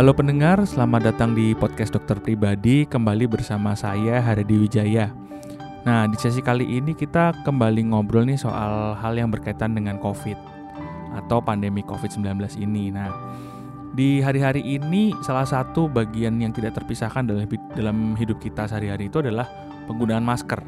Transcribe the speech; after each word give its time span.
Halo 0.00 0.16
pendengar, 0.16 0.64
selamat 0.64 1.12
datang 1.12 1.36
di 1.36 1.52
podcast 1.52 1.92
dokter 1.92 2.16
pribadi 2.24 2.88
kembali 2.88 3.28
bersama 3.28 3.76
saya 3.76 4.16
Haradi 4.24 4.56
Wijaya. 4.56 5.12
Nah, 5.84 6.08
di 6.08 6.16
sesi 6.16 6.40
kali 6.40 6.64
ini 6.64 6.96
kita 6.96 7.44
kembali 7.44 7.92
ngobrol 7.92 8.24
nih 8.24 8.40
soal 8.40 8.96
hal 8.96 9.12
yang 9.12 9.28
berkaitan 9.28 9.76
dengan 9.76 10.00
COVID 10.00 10.40
atau 11.20 11.44
pandemi 11.44 11.84
COVID-19 11.84 12.32
ini. 12.64 12.88
Nah, 12.88 13.12
di 13.92 14.24
hari-hari 14.24 14.64
ini 14.64 15.12
salah 15.20 15.44
satu 15.44 15.84
bagian 15.84 16.40
yang 16.40 16.56
tidak 16.56 16.80
terpisahkan 16.80 17.28
dalam 17.76 18.16
hidup 18.16 18.40
kita 18.40 18.72
sehari-hari 18.72 19.12
itu 19.12 19.20
adalah 19.20 19.52
penggunaan 19.84 20.24
masker. 20.24 20.64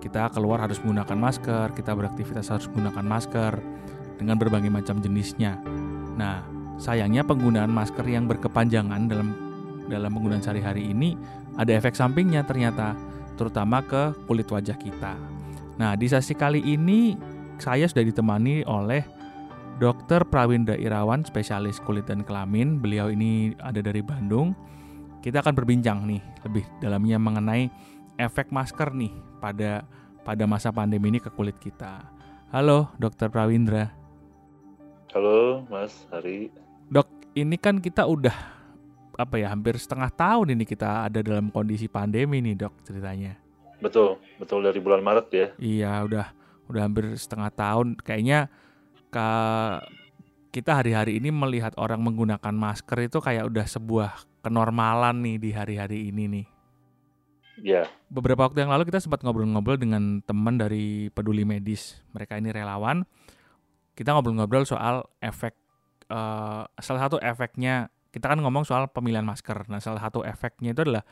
Kita 0.00 0.32
keluar 0.32 0.64
harus 0.64 0.80
menggunakan 0.80 1.20
masker, 1.20 1.76
kita 1.76 1.92
beraktivitas 1.92 2.48
harus 2.48 2.72
menggunakan 2.72 3.04
masker 3.04 3.52
dengan 4.16 4.40
berbagai 4.40 4.72
macam 4.72 4.96
jenisnya. 5.04 5.60
Nah, 6.16 6.51
sayangnya 6.82 7.22
penggunaan 7.22 7.70
masker 7.70 8.02
yang 8.02 8.26
berkepanjangan 8.26 9.06
dalam 9.06 9.30
dalam 9.86 10.10
penggunaan 10.10 10.42
sehari-hari 10.42 10.90
ini 10.90 11.14
ada 11.54 11.70
efek 11.78 11.94
sampingnya 11.94 12.42
ternyata, 12.42 12.98
terutama 13.38 13.84
ke 13.86 14.10
kulit 14.26 14.50
wajah 14.50 14.74
kita. 14.74 15.14
Nah, 15.78 15.94
di 15.94 16.10
sesi 16.10 16.34
kali 16.34 16.58
ini 16.58 17.14
saya 17.62 17.86
sudah 17.86 18.02
ditemani 18.02 18.66
oleh 18.66 19.06
Dr. 19.78 20.26
Prawindra 20.26 20.74
Irawan, 20.74 21.22
spesialis 21.22 21.78
kulit 21.82 22.10
dan 22.10 22.26
kelamin. 22.26 22.82
Beliau 22.82 23.08
ini 23.12 23.54
ada 23.62 23.78
dari 23.78 24.02
Bandung. 24.02 24.56
Kita 25.22 25.38
akan 25.38 25.54
berbincang 25.54 26.02
nih 26.02 26.22
lebih 26.42 26.66
dalamnya 26.82 27.16
mengenai 27.20 27.70
efek 28.18 28.50
masker 28.50 28.90
nih 28.90 29.14
pada 29.38 29.86
pada 30.26 30.44
masa 30.50 30.74
pandemi 30.74 31.14
ini 31.14 31.20
ke 31.22 31.30
kulit 31.30 31.58
kita. 31.62 32.02
Halo, 32.50 32.90
Dr. 32.98 33.30
Prawindra. 33.30 33.90
Halo, 35.12 35.68
Mas 35.68 36.08
Hari 36.08 36.48
ini 37.32 37.56
kan 37.56 37.80
kita 37.80 38.04
udah 38.04 38.34
apa 39.12 39.36
ya 39.36 39.52
hampir 39.52 39.76
setengah 39.76 40.08
tahun 40.08 40.56
ini 40.56 40.64
kita 40.64 41.08
ada 41.08 41.20
dalam 41.20 41.52
kondisi 41.52 41.88
pandemi 41.88 42.40
nih 42.40 42.66
dok 42.66 42.74
ceritanya. 42.84 43.36
Betul, 43.82 44.16
betul 44.38 44.64
dari 44.64 44.78
bulan 44.78 45.02
Maret 45.04 45.26
ya. 45.32 45.46
Iya 45.58 45.92
udah 46.06 46.26
udah 46.70 46.80
hampir 46.80 47.12
setengah 47.18 47.50
tahun 47.52 47.98
kayaknya 48.00 48.48
ke 49.12 49.28
kita 50.52 50.80
hari-hari 50.80 51.16
ini 51.16 51.32
melihat 51.32 51.72
orang 51.80 52.00
menggunakan 52.00 52.52
masker 52.52 53.08
itu 53.08 53.18
kayak 53.24 53.48
udah 53.48 53.64
sebuah 53.64 54.10
kenormalan 54.44 55.24
nih 55.24 55.36
di 55.40 55.50
hari-hari 55.52 56.12
ini 56.12 56.24
nih. 56.28 56.46
Ya. 57.60 57.82
Beberapa 58.08 58.48
waktu 58.48 58.64
yang 58.64 58.72
lalu 58.72 58.88
kita 58.88 59.00
sempat 59.00 59.24
ngobrol-ngobrol 59.24 59.80
dengan 59.80 60.20
teman 60.24 60.60
dari 60.60 61.08
Peduli 61.12 61.44
Medis. 61.44 62.00
Mereka 62.12 62.36
ini 62.36 62.52
relawan. 62.52 63.04
Kita 63.92 64.12
ngobrol-ngobrol 64.16 64.64
soal 64.64 65.04
efek 65.20 65.56
uh, 66.12 66.68
salah 66.76 67.00
satu 67.08 67.16
efeknya 67.18 67.88
kita 68.12 68.28
kan 68.28 68.38
ngomong 68.44 68.68
soal 68.68 68.92
pemilihan 68.92 69.24
masker. 69.24 69.64
Nah, 69.72 69.80
salah 69.80 70.04
satu 70.04 70.20
efeknya 70.20 70.76
itu 70.76 70.84
adalah 70.84 71.02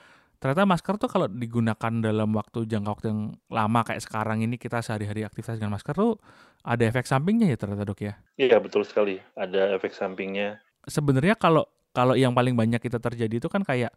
ternyata 0.40 0.68
masker 0.68 0.94
tuh 1.00 1.08
kalau 1.08 1.28
digunakan 1.28 1.92
dalam 2.00 2.32
waktu 2.32 2.64
jangka 2.64 2.90
waktu 2.92 3.06
yang 3.12 3.20
lama 3.48 3.80
kayak 3.84 4.00
sekarang 4.04 4.40
ini 4.44 4.56
kita 4.56 4.80
sehari-hari 4.80 5.24
aktivitas 5.24 5.60
dengan 5.60 5.76
masker 5.76 5.92
tuh 5.92 6.16
ada 6.64 6.80
efek 6.80 7.04
sampingnya 7.08 7.48
ya 7.52 7.56
ternyata 7.56 7.84
dok 7.88 8.00
ya? 8.04 8.20
Iya 8.36 8.56
betul 8.60 8.84
sekali 8.84 9.20
ada 9.36 9.72
efek 9.76 9.96
sampingnya. 9.96 10.60
Sebenarnya 10.88 11.36
kalau 11.36 11.64
kalau 11.92 12.14
yang 12.16 12.32
paling 12.36 12.54
banyak 12.54 12.80
kita 12.80 13.02
terjadi 13.02 13.40
itu 13.40 13.48
kan 13.48 13.64
kayak 13.66 13.92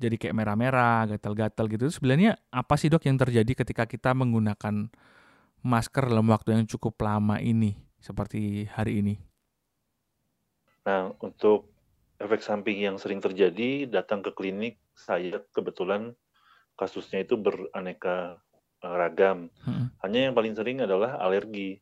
jadi 0.00 0.16
kayak 0.16 0.34
merah-merah, 0.34 1.10
gatal-gatal 1.10 1.66
gitu. 1.70 1.86
Sebenarnya 1.90 2.38
apa 2.50 2.74
sih 2.78 2.90
dok 2.90 3.06
yang 3.06 3.18
terjadi 3.18 3.52
ketika 3.52 3.84
kita 3.86 4.14
menggunakan 4.14 4.90
masker 5.60 6.04
dalam 6.08 6.26
waktu 6.30 6.56
yang 6.56 6.64
cukup 6.70 6.98
lama 7.02 7.38
ini 7.38 7.78
seperti 7.98 8.70
hari 8.70 9.02
ini? 9.02 9.29
Nah, 10.86 11.12
untuk 11.20 11.68
efek 12.20 12.44
samping 12.44 12.80
yang 12.80 12.96
sering 13.00 13.20
terjadi, 13.20 13.88
datang 13.88 14.20
ke 14.20 14.32
klinik, 14.36 14.76
saya 14.92 15.40
kebetulan 15.56 16.12
kasusnya 16.76 17.24
itu 17.24 17.40
beraneka 17.40 18.40
eh, 18.84 18.94
ragam. 18.94 19.48
Hmm. 19.64 19.92
Hanya 20.04 20.30
yang 20.30 20.34
paling 20.36 20.54
sering 20.56 20.84
adalah 20.84 21.20
alergi. 21.20 21.80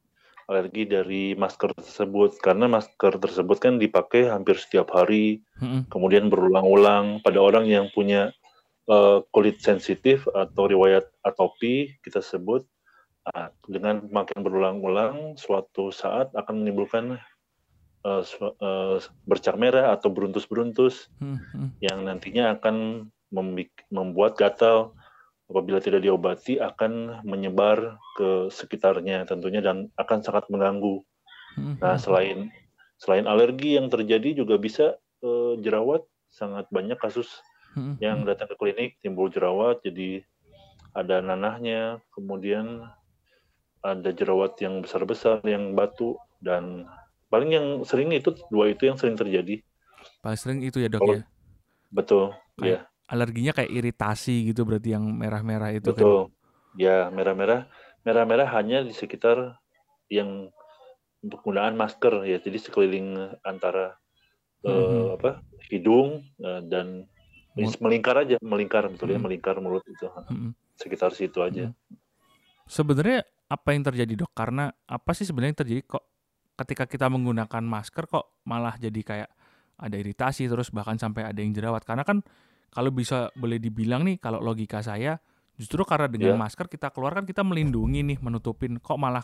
Alergi 0.49 0.89
dari 0.89 1.37
masker 1.37 1.77
tersebut. 1.77 2.41
Karena 2.41 2.67
masker 2.67 3.21
tersebut 3.21 3.61
kan 3.61 3.77
dipakai 3.77 4.33
hampir 4.33 4.57
setiap 4.57 4.97
hari, 4.97 5.45
hmm. 5.61 5.93
kemudian 5.93 6.33
berulang-ulang. 6.33 7.21
Pada 7.21 7.39
orang 7.39 7.69
yang 7.69 7.93
punya 7.93 8.33
uh, 8.89 9.21
kulit 9.31 9.61
sensitif 9.61 10.25
atau 10.33 10.65
riwayat 10.65 11.05
atopi, 11.21 11.93
kita 12.01 12.25
sebut, 12.25 12.65
uh, 13.29 13.53
dengan 13.69 14.09
makin 14.09 14.41
berulang-ulang, 14.41 15.37
suatu 15.37 15.93
saat 15.93 16.33
akan 16.33 16.65
menimbulkan 16.65 17.21
uh, 18.09 18.23
uh, 18.65 18.97
bercak 19.29 19.61
merah 19.61 19.93
atau 19.93 20.09
beruntus-beruntus 20.09 21.13
hmm, 21.21 21.39
hmm. 21.53 21.69
yang 21.85 22.09
nantinya 22.09 22.57
akan 22.57 23.09
membuat 23.93 24.41
gatal 24.41 24.97
apabila 25.49 25.81
tidak 25.81 26.05
diobati 26.05 26.61
akan 26.61 27.25
menyebar 27.25 28.01
ke 28.17 28.49
sekitarnya 28.49 29.29
tentunya 29.29 29.61
dan 29.61 29.93
akan 29.97 30.25
sangat 30.25 30.49
mengganggu. 30.49 31.05
Hmm, 31.57 31.77
nah 31.81 31.97
hmm. 31.97 32.03
selain 32.05 32.39
selain 32.99 33.25
alergi 33.29 33.77
yang 33.77 33.89
terjadi 33.93 34.45
juga 34.45 34.57
bisa 34.57 34.97
uh, 35.25 35.55
jerawat 35.61 36.05
sangat 36.29 36.69
banyak 36.69 36.99
kasus 37.01 37.41
hmm. 37.79 37.97
yang 38.01 38.25
hmm. 38.25 38.29
datang 38.29 38.49
ke 38.53 38.57
klinik 38.59 38.91
timbul 39.01 39.33
jerawat 39.33 39.81
jadi 39.81 40.25
ada 40.93 41.23
nanahnya 41.23 42.03
kemudian 42.13 42.85
ada 43.87 44.11
jerawat 44.11 44.59
yang 44.59 44.83
besar-besar 44.83 45.39
yang 45.47 45.73
batu 45.79 46.19
dan 46.43 46.91
paling 47.29 47.51
yang 47.53 47.67
sering 47.85 48.09
itu 48.13 48.33
dua 48.49 48.73
itu 48.73 48.89
yang 48.89 48.97
sering 48.97 49.17
terjadi 49.17 49.61
paling 50.25 50.41
sering 50.41 50.61
itu 50.65 50.81
ya 50.81 50.89
dok 50.89 51.05
oh, 51.05 51.13
ya 51.13 51.23
betul 51.93 52.25
kayak 52.57 52.69
ya 52.69 52.79
alerginya 53.09 53.53
kayak 53.57 53.73
iritasi 53.73 54.53
gitu 54.53 54.69
berarti 54.69 54.93
yang 54.93 55.05
merah-merah 55.05 55.73
itu 55.73 55.93
kan? 55.93 55.97
betul 55.97 56.21
kan? 56.29 56.77
ya 56.77 56.97
merah-merah 57.09 57.61
merah-merah 58.05 58.49
hanya 58.53 58.85
di 58.85 58.93
sekitar 58.93 59.57
yang 60.13 60.53
untuk 61.25 61.43
penggunaan 61.43 61.75
masker 61.75 62.25
ya 62.25 62.39
jadi 62.39 62.59
sekeliling 62.61 63.17
antara 63.43 63.97
mm 64.65 64.69
-hmm. 64.69 64.79
uh, 64.79 65.09
apa 65.19 65.31
hidung 65.69 66.25
uh, 66.41 66.63
dan 66.65 67.09
Mul 67.59 67.75
melingkar 67.83 68.15
aja 68.23 68.39
melingkar 68.39 68.87
betul 68.87 69.11
ya 69.11 69.19
melingkar 69.19 69.59
mulut 69.59 69.83
itu 69.91 70.07
mm 70.07 70.23
-hmm. 70.31 70.51
sekitar 70.79 71.11
situ 71.11 71.43
aja 71.43 71.69
mm 71.69 71.75
-hmm. 71.75 71.97
sebenarnya 72.71 73.27
apa 73.49 73.69
yang 73.75 73.83
terjadi 73.83 74.13
dok 74.15 74.31
karena 74.37 74.71
apa 74.87 75.11
sih 75.17 75.27
sebenarnya 75.27 75.57
yang 75.57 75.61
terjadi 75.65 75.83
kok 75.89 76.05
ketika 76.59 76.91
kita 76.91 77.07
menggunakan 77.07 77.63
masker 77.63 78.11
kok 78.11 78.43
malah 78.43 78.75
jadi 78.75 79.01
kayak 79.01 79.31
ada 79.79 79.95
iritasi 79.95 80.51
terus 80.51 80.75
bahkan 80.75 80.99
sampai 80.99 81.23
ada 81.23 81.39
yang 81.39 81.55
jerawat. 81.55 81.87
Karena 81.87 82.03
kan 82.03 82.27
kalau 82.75 82.91
bisa 82.91 83.31
boleh 83.39 83.63
dibilang 83.63 84.03
nih 84.03 84.19
kalau 84.19 84.43
logika 84.43 84.83
saya 84.83 85.23
justru 85.55 85.87
karena 85.87 86.11
dengan 86.11 86.35
yeah. 86.35 86.41
masker 86.43 86.67
kita 86.67 86.91
keluar 86.91 87.15
kan 87.15 87.25
kita 87.25 87.47
melindungi 87.47 88.03
nih 88.03 88.19
menutupin. 88.19 88.83
Kok 88.83 88.99
malah 88.99 89.23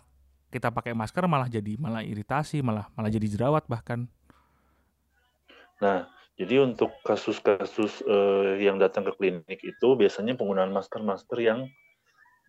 kita 0.55 0.71
pakai 0.71 0.95
masker 0.95 1.27
malah 1.27 1.51
jadi 1.51 1.75
malah 1.75 2.07
iritasi 2.07 2.63
malah 2.63 2.87
malah 2.95 3.11
jadi 3.11 3.27
jerawat 3.27 3.67
bahkan. 3.67 4.07
Nah 5.83 6.07
jadi 6.39 6.63
untuk 6.63 6.95
kasus-kasus 7.03 8.07
uh, 8.07 8.59
yang 8.59 8.79
datang 8.79 9.03
ke 9.07 9.13
klinik 9.19 9.59
itu 9.63 9.89
biasanya 9.99 10.39
penggunaan 10.39 10.71
masker-masker 10.71 11.39
yang 11.43 11.67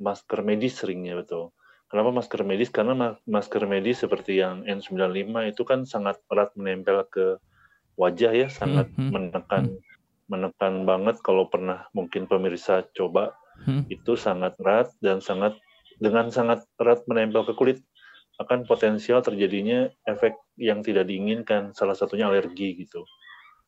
masker 0.02 0.41
medis 0.46 0.78
seringnya 0.78 1.17
betul 1.17 1.53
Kenapa 1.95 2.11
masker 2.11 2.44
medis? 2.44 2.67
Karena 2.75 3.16
masker 3.23 3.63
medis 3.72 4.03
seperti 4.03 4.44
yang 4.44 4.67
N95 4.67 5.31
itu 5.47 5.63
kan 5.63 5.88
sangat 5.88 6.19
erat 6.28 6.51
menempel 6.59 7.07
ke 7.07 7.39
wajah 7.95 8.35
ya, 8.35 8.51
sangat 8.51 8.91
hmm, 8.91 9.00
hmm, 9.00 9.11
menekan 9.16 9.63
hmm. 9.72 9.79
menekan 10.28 10.84
banget 10.84 11.23
kalau 11.23 11.47
pernah 11.47 11.87
mungkin 11.96 12.28
pemirsa 12.28 12.84
coba 12.91 13.31
hmm. 13.64 13.87
itu 13.87 14.20
sangat 14.20 14.59
erat 14.59 14.91
dan 14.99 15.23
sangat 15.23 15.55
dengan 15.96 16.28
sangat 16.35 16.67
erat 16.84 16.99
menempel 17.08 17.47
ke 17.47 17.55
kulit 17.55 17.79
akan 18.43 18.67
potensial 18.67 19.23
terjadinya 19.23 19.87
efek 20.03 20.35
yang 20.59 20.84
tidak 20.84 21.08
diinginkan, 21.08 21.72
salah 21.72 21.96
satunya 21.96 22.28
alergi 22.28 22.75
gitu. 22.75 23.08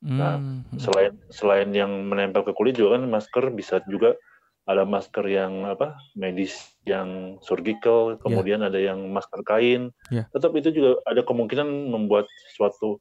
Nah, 0.04 0.36
hmm. 0.36 0.75
selain 0.75 1.16
selain 1.31 1.72
yang 1.72 2.12
menempel 2.12 2.44
ke 2.44 2.52
kulit 2.52 2.75
juga 2.75 3.00
kan 3.00 3.07
masker 3.07 3.56
bisa 3.56 3.80
juga 3.88 4.19
ada 4.68 4.84
masker 4.84 5.24
yang 5.31 5.64
apa 5.64 5.96
medis 6.14 6.75
yang 6.84 7.40
surgical, 7.40 8.19
kemudian 8.19 8.60
yeah. 8.60 8.68
ada 8.68 8.80
yang 8.84 9.00
masker 9.16 9.40
kain. 9.48 9.96
Yeah. 10.12 10.28
Tetap 10.36 10.52
itu 10.60 10.75
juga 10.75 11.00
ada 11.08 11.24
kemungkinan 11.24 11.66
membuat 11.88 12.28
suatu 12.52 13.00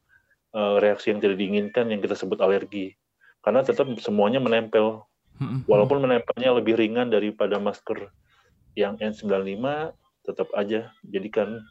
uh, 0.55 0.79
reaksi 0.79 1.11
yang 1.11 1.19
tidak 1.19 1.35
diinginkan 1.35 1.91
yang 1.91 1.99
kita 1.99 2.15
sebut 2.15 2.39
alergi. 2.39 2.95
Karena 3.43 3.67
tetap 3.67 3.87
semuanya 3.99 4.39
menempel. 4.39 5.03
Walaupun 5.69 6.01
menempelnya 6.01 6.49
lebih 6.49 6.73
ringan 6.73 7.13
daripada 7.13 7.61
masker 7.61 8.09
yang 8.73 8.97
N95, 8.97 9.93
tetap 10.25 10.49
aja. 10.57 10.89
Jadi 11.05 11.29
kan 11.29 11.61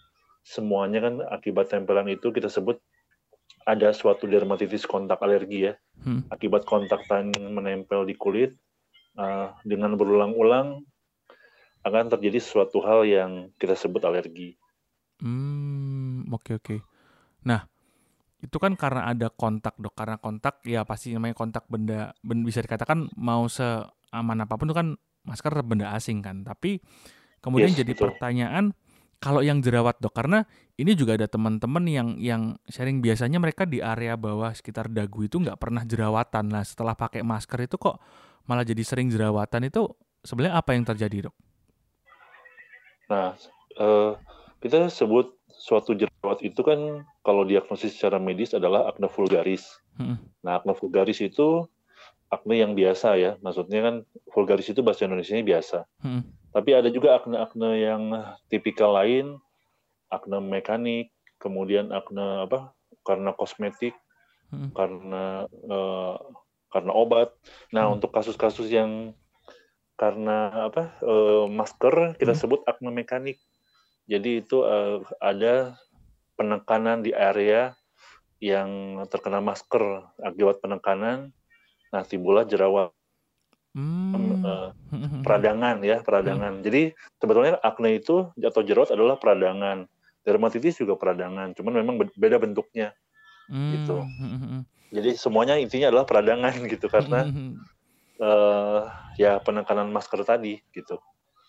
semuanya 0.46 1.02
kan 1.02 1.18
akibat 1.34 1.74
tempelan 1.74 2.06
itu 2.06 2.30
kita 2.30 2.46
sebut 2.46 2.78
ada 3.66 3.90
suatu 3.90 4.30
dermatitis 4.30 4.86
kontak 4.86 5.18
alergi 5.18 5.66
ya. 5.66 5.74
Hmm. 5.98 6.22
Akibat 6.30 6.62
kontak 6.62 7.02
tangan 7.10 7.34
menempel 7.50 8.06
di 8.06 8.14
kulit, 8.14 8.54
uh, 9.16 9.56
dengan 9.66 9.96
berulang-ulang 9.96 10.84
akan 11.86 12.04
terjadi 12.12 12.38
suatu 12.42 12.82
hal 12.82 13.06
yang 13.06 13.50
kita 13.56 13.74
sebut 13.78 14.02
alergi. 14.04 14.58
Hmm, 15.22 16.26
oke 16.28 16.42
okay, 16.42 16.54
oke. 16.58 16.64
Okay. 16.66 16.78
Nah, 17.46 17.62
itu 18.42 18.56
kan 18.60 18.76
karena 18.76 19.08
ada 19.10 19.32
kontak 19.32 19.74
dok 19.80 19.96
karena 19.96 20.20
kontak 20.20 20.60
ya 20.68 20.84
pasti 20.84 21.16
namanya 21.16 21.34
kontak 21.34 21.64
benda, 21.66 22.12
benda 22.20 22.44
bisa 22.44 22.60
dikatakan 22.60 23.08
mau 23.16 23.48
seaman 23.48 24.44
apa 24.44 24.54
pun 24.60 24.68
itu 24.68 24.76
kan 24.76 24.88
masker 25.24 25.52
benda 25.64 25.90
asing 25.96 26.20
kan 26.20 26.44
tapi 26.44 26.78
kemudian 27.40 27.72
yes, 27.72 27.80
jadi 27.82 27.92
betul. 27.96 28.12
pertanyaan 28.12 28.76
kalau 29.16 29.40
yang 29.40 29.64
jerawat 29.64 29.96
dok 29.98 30.12
karena 30.12 30.44
ini 30.76 30.92
juga 30.92 31.16
ada 31.16 31.24
teman-teman 31.24 31.84
yang 31.88 32.08
yang 32.20 32.42
sharing 32.68 33.00
biasanya 33.00 33.40
mereka 33.40 33.64
di 33.64 33.80
area 33.80 34.14
bawah 34.14 34.52
sekitar 34.52 34.92
dagu 34.92 35.24
itu 35.24 35.40
nggak 35.40 35.56
pernah 35.56 35.82
jerawatan 35.82 36.52
nah 36.52 36.62
setelah 36.62 36.92
pakai 36.92 37.24
masker 37.24 37.64
itu 37.64 37.80
kok 37.80 37.96
malah 38.46 38.66
jadi 38.66 38.82
sering 38.82 39.10
jerawatan 39.10 39.68
itu 39.68 39.90
sebenarnya 40.22 40.58
apa 40.58 40.70
yang 40.74 40.84
terjadi 40.86 41.30
dok? 41.30 41.36
Nah 43.10 43.34
uh, 43.78 44.18
kita 44.58 44.90
sebut 44.90 45.34
suatu 45.50 45.94
jerawat 45.94 46.42
itu 46.42 46.60
kan 46.62 47.06
kalau 47.22 47.42
diagnosis 47.46 47.94
secara 47.96 48.18
medis 48.18 48.54
adalah 48.54 48.90
akne 48.90 49.10
vulgaris. 49.10 49.66
Hmm. 49.98 50.18
Nah 50.42 50.62
akne 50.62 50.74
vulgaris 50.74 51.22
itu 51.22 51.66
akne 52.30 52.58
yang 52.58 52.74
biasa 52.74 53.14
ya, 53.18 53.32
maksudnya 53.38 53.80
kan 53.86 53.94
vulgaris 54.34 54.66
itu 54.70 54.82
bahasa 54.82 55.06
Indonesia 55.06 55.38
biasa. 55.38 55.78
Hmm. 56.02 56.26
Tapi 56.50 56.70
ada 56.72 56.88
juga 56.88 57.20
akne-akne 57.20 57.70
yang 57.84 58.02
tipikal 58.48 58.96
lain, 58.96 59.36
akne 60.08 60.40
mekanik, 60.40 61.12
kemudian 61.36 61.92
akne 61.92 62.48
apa? 62.48 62.72
Karena 63.06 63.36
kosmetik, 63.36 63.94
hmm. 64.50 64.72
karena 64.74 65.46
uh, 65.70 66.16
karena 66.72 66.92
obat. 66.92 67.34
Nah, 67.70 67.88
hmm. 67.88 68.00
untuk 68.00 68.10
kasus-kasus 68.14 68.68
yang 68.70 69.14
karena 69.96 70.68
apa? 70.68 70.96
Uh, 71.00 71.48
masker 71.48 72.18
kita 72.20 72.36
hmm. 72.36 72.40
sebut 72.40 72.60
akne 72.68 72.92
mekanik. 72.92 73.40
Jadi 74.06 74.44
itu 74.44 74.62
uh, 74.62 75.02
ada 75.18 75.74
penekanan 76.36 77.02
di 77.02 77.10
area 77.16 77.74
yang 78.38 79.00
terkena 79.08 79.40
masker 79.40 80.04
akibat 80.20 80.60
penekanan 80.60 81.32
Nah, 81.96 82.02
timbullah 82.04 82.44
jerawat 82.44 82.90
hmm. 83.72 84.42
uh, 84.42 84.70
peradangan 85.22 85.80
ya, 85.80 86.02
peradangan. 86.02 86.60
Hmm. 86.60 86.64
Jadi 86.64 86.92
sebetulnya 87.16 87.56
akne 87.62 87.96
itu 87.96 88.28
atau 88.36 88.60
jerawat 88.60 88.92
adalah 88.92 89.16
peradangan. 89.16 89.86
Dermatitis 90.26 90.82
juga 90.82 90.98
peradangan, 90.98 91.54
cuman 91.54 91.72
memang 91.80 91.96
beda 92.18 92.42
bentuknya. 92.42 92.90
Hmm. 93.46 93.72
Gitu. 93.78 93.96
Jadi 94.90 95.18
semuanya 95.18 95.58
intinya 95.58 95.90
adalah 95.90 96.06
peradangan 96.06 96.54
gitu 96.72 96.86
karena 96.86 97.26
uh, 98.22 98.82
ya 99.22 99.38
penekanan 99.42 99.90
masker 99.90 100.22
tadi 100.22 100.60
gitu. 100.74 100.98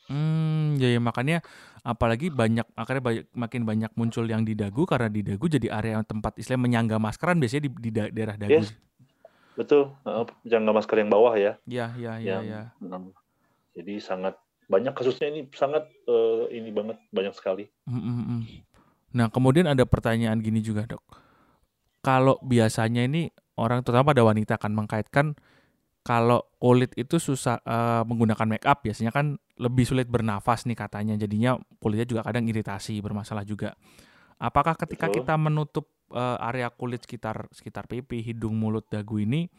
Hmm, 0.07 0.79
ya, 0.79 0.95
ya 0.95 1.01
makanya 1.03 1.43
apalagi 1.83 2.31
banyak 2.31 2.63
akhirnya 2.79 3.03
banyak, 3.03 3.25
makin 3.35 3.61
banyak 3.67 3.91
muncul 3.99 4.23
yang 4.23 4.47
di 4.47 4.55
dagu 4.55 4.87
karena 4.87 5.11
di 5.11 5.19
dagu 5.19 5.51
jadi 5.51 5.67
area 5.67 5.99
tempat 5.99 6.39
istilah 6.39 6.63
menyangga 6.63 6.95
maskeran 6.95 7.43
biasanya 7.43 7.67
di, 7.67 7.71
di 7.75 7.89
daerah 7.91 8.39
dagu. 8.39 8.63
Yes. 8.63 8.71
Betul, 9.57 9.89
jangan 10.45 10.69
masker 10.69 11.01
yang 11.01 11.09
bawah 11.09 11.33
ya. 11.33 11.57
Iya, 11.65 11.89
iya, 11.97 12.13
iya. 12.21 12.37
Ya. 12.45 12.61
Jadi 13.73 13.97
sangat 13.97 14.37
banyak 14.69 14.93
kasusnya 14.93 15.33
ini 15.33 15.49
sangat 15.49 15.89
uh, 16.05 16.45
ini 16.53 16.69
banget 16.69 17.01
banyak 17.09 17.33
sekali. 17.33 17.65
Nah 19.17 19.27
kemudian 19.33 19.65
ada 19.65 19.81
pertanyaan 19.87 20.37
gini 20.43 20.61
juga 20.61 20.85
dok. 20.85 21.01
Kalau 22.07 22.39
biasanya 22.39 23.04
ini 23.04 23.27
orang 23.59 23.83
terutama 23.83 24.15
pada 24.15 24.24
wanita 24.24 24.56
akan 24.56 24.71
mengkaitkan 24.80 25.36
kalau 26.07 26.39
kulit 26.56 26.95
itu 26.95 27.19
susah 27.19 27.59
uh, 27.68 28.07
menggunakan 28.07 28.48
make 28.48 28.63
up 28.63 28.80
biasanya 28.80 29.12
kan 29.12 29.36
lebih 29.59 29.83
sulit 29.83 30.07
bernafas 30.07 30.63
nih 30.63 30.80
katanya 30.80 31.19
jadinya 31.19 31.59
kulitnya 31.83 32.07
juga 32.07 32.24
kadang 32.24 32.48
iritasi 32.48 33.04
bermasalah 33.04 33.44
juga. 33.44 33.75
Apakah 34.39 34.80
ketika 34.80 35.12
Betul. 35.12 35.27
kita 35.27 35.36
menutup 35.36 35.92
uh, 36.15 36.39
area 36.48 36.71
kulit 36.71 37.04
sekitar 37.04 37.51
sekitar 37.51 37.92
pipi, 37.92 38.24
hidung, 38.24 38.56
mulut, 38.56 38.88
dagu 38.88 39.19
ini 39.19 39.51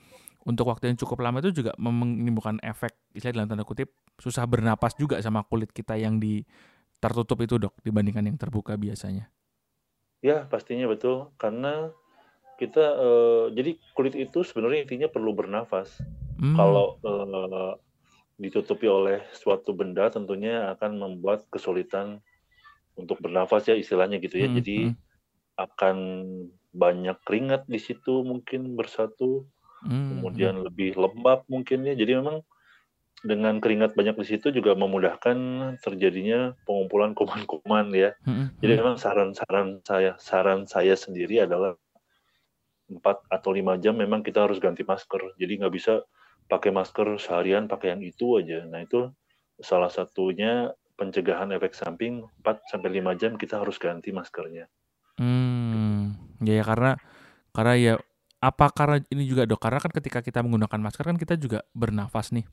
untuk 0.49 0.73
waktu 0.73 0.89
yang 0.89 0.97
cukup 0.97 1.21
lama 1.21 1.45
itu 1.45 1.53
juga 1.53 1.77
menimbulkan 1.77 2.65
efek 2.65 2.97
istilah 3.13 3.45
dalam 3.45 3.53
tanda 3.53 3.69
kutip 3.69 3.93
susah 4.17 4.49
bernapas 4.49 4.97
juga 4.97 5.21
sama 5.21 5.45
kulit 5.45 5.69
kita 5.69 6.01
yang 6.01 6.17
di 6.17 6.41
tertutup 6.97 7.45
itu 7.45 7.61
dok 7.61 7.77
dibandingkan 7.85 8.25
yang 8.25 8.41
terbuka 8.41 8.73
biasanya. 8.81 9.29
Ya 10.25 10.49
pastinya 10.49 10.89
betul 10.89 11.29
karena 11.37 11.93
kita 12.59 12.85
uh, 12.99 13.45
jadi 13.55 13.79
kulit 13.95 14.19
itu 14.19 14.43
sebenarnya 14.43 14.85
intinya 14.85 15.09
perlu 15.09 15.33
bernafas. 15.33 15.95
Hmm. 16.37 16.59
Kalau 16.59 16.99
uh, 17.07 17.79
ditutupi 18.39 18.91
oleh 18.91 19.23
suatu 19.35 19.75
benda 19.75 20.11
tentunya 20.11 20.75
akan 20.75 20.99
membuat 20.99 21.47
kesulitan 21.51 22.19
untuk 22.99 23.23
bernafas 23.23 23.71
ya 23.71 23.79
istilahnya 23.79 24.19
gitu 24.19 24.43
ya. 24.43 24.51
Hmm. 24.51 24.59
Jadi 24.59 24.79
hmm 24.91 25.09
akan 25.59 25.97
banyak 26.71 27.19
keringat 27.27 27.67
di 27.67 27.83
situ 27.83 28.23
mungkin 28.23 28.79
bersatu, 28.79 29.45
hmm. 29.85 30.23
kemudian 30.23 30.63
lebih 30.63 30.95
lembab 30.95 31.43
mungkin 31.51 31.83
ya. 31.83 31.99
Jadi 31.99 32.23
memang 32.23 32.47
dengan 33.27 33.59
keringat 33.59 33.99
banyak 33.99 34.15
di 34.15 34.27
situ 34.31 34.55
juga 34.55 34.79
memudahkan 34.79 35.37
terjadinya 35.83 36.55
pengumpulan 36.63 37.19
kuman-kuman 37.19 37.91
ya. 37.91 38.15
Hmm. 38.23 38.55
Jadi 38.63 38.73
memang 38.79 38.95
saran-saran 38.95 39.83
saya 39.83 40.15
saran 40.23 40.71
saya 40.71 40.95
sendiri 40.95 41.43
adalah 41.43 41.75
4 42.89 43.29
atau 43.29 43.51
lima 43.53 43.77
jam 43.77 43.95
memang 43.95 44.25
kita 44.25 44.49
harus 44.49 44.57
ganti 44.59 44.83
masker. 44.83 45.37
Jadi 45.37 45.61
nggak 45.61 45.75
bisa 45.75 46.03
pakai 46.49 46.73
masker 46.73 47.21
seharian 47.21 47.69
pakai 47.69 47.95
yang 47.95 48.03
itu 48.03 48.41
aja. 48.41 48.65
Nah 48.65 48.81
itu 48.83 49.13
salah 49.61 49.93
satunya 49.93 50.73
pencegahan 50.97 51.53
efek 51.55 51.77
samping 51.77 52.25
4 52.43 52.65
sampai 52.73 52.89
lima 52.91 53.15
jam 53.15 53.37
kita 53.37 53.61
harus 53.61 53.77
ganti 53.77 54.11
maskernya. 54.11 54.67
Hmm, 55.21 56.17
ya, 56.43 56.59
ya 56.59 56.65
karena 56.65 56.93
karena 57.53 57.75
ya 57.77 57.95
apa 58.39 58.71
karena 58.71 59.03
ini 59.11 59.27
juga 59.27 59.45
dok 59.45 59.59
karena 59.59 59.83
kan 59.83 59.91
ketika 59.91 60.23
kita 60.23 60.43
menggunakan 60.47 60.79
masker 60.79 61.05
kan 61.05 61.19
kita 61.19 61.35
juga 61.37 61.67
bernafas 61.75 62.31
nih. 62.33 62.47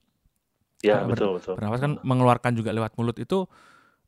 Ya 0.84 1.02
ber, 1.02 1.18
betul 1.18 1.40
betul. 1.40 1.54
Bernafas 1.58 1.80
kan 1.82 1.94
mengeluarkan 2.02 2.52
juga 2.58 2.74
lewat 2.74 2.98
mulut 3.00 3.18
itu 3.22 3.48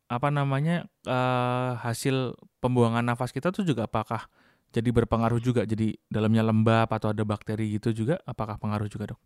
apa 0.08 0.32
namanya 0.32 0.88
uh, 1.04 1.76
hasil 1.84 2.40
pembuangan 2.64 3.04
nafas 3.04 3.36
kita 3.36 3.52
tuh 3.52 3.68
juga 3.68 3.86
apakah 3.86 4.32
jadi 4.72 4.90
berpengaruh 4.92 5.40
juga 5.40 5.64
jadi 5.64 5.96
dalamnya 6.12 6.44
lembab 6.44 6.92
atau 6.92 7.12
ada 7.12 7.24
bakteri 7.24 7.80
gitu 7.80 7.94
juga 7.94 8.20
apakah 8.28 8.60
pengaruh 8.60 8.88
juga 8.92 9.16
dok? 9.16 9.22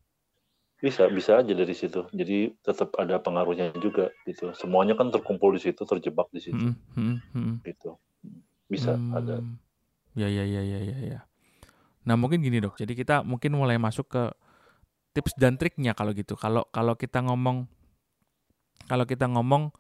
Bisa 0.82 1.06
bisa 1.14 1.38
aja 1.38 1.54
dari 1.54 1.78
situ. 1.78 2.10
Jadi 2.10 2.58
tetap 2.66 2.98
ada 2.98 3.22
pengaruhnya 3.22 3.70
juga 3.78 4.10
gitu. 4.26 4.50
Semuanya 4.58 4.98
kan 4.98 5.14
terkumpul 5.14 5.54
di 5.54 5.62
situ 5.62 5.86
terjebak 5.86 6.26
di 6.34 6.42
situ. 6.42 6.74
Hmm, 6.98 7.22
hmm. 7.38 7.62
Gitu 7.62 7.98
bisa 8.72 8.96
hmm. 8.96 9.12
ada. 9.12 9.36
Ya 10.16 10.32
ya 10.32 10.48
ya 10.48 10.64
ya 10.64 10.80
ya 10.80 10.98
ya. 11.04 11.20
Nah 12.08 12.16
mungkin 12.16 12.40
gini 12.40 12.64
dok, 12.64 12.80
jadi 12.80 12.96
kita 12.96 13.28
mungkin 13.28 13.60
mulai 13.60 13.76
masuk 13.76 14.08
ke 14.08 14.24
tips 15.12 15.36
dan 15.36 15.60
triknya 15.60 15.92
kalau 15.92 16.16
gitu. 16.16 16.40
Kalau 16.40 16.64
kalau 16.72 16.96
kita 16.96 17.20
ngomong 17.20 17.68
kalau 18.88 19.04
kita 19.04 19.28
ngomong 19.28 19.76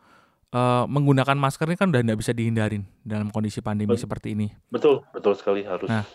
uh, 0.55 0.86
menggunakan 0.88 1.36
masker 1.36 1.67
ini 1.67 1.77
kan 1.79 1.89
udah 1.91 2.01
tidak 2.03 2.20
bisa 2.20 2.31
dihindarin 2.36 2.84
dalam 3.01 3.31
kondisi 3.31 3.60
pandemi 3.63 3.96
betul. 3.96 4.03
seperti 4.08 4.27
ini. 4.36 4.48
Betul, 4.72 5.03
betul 5.12 5.34
sekali 5.36 5.65
harus. 5.65 5.88
Nah, 5.88 6.05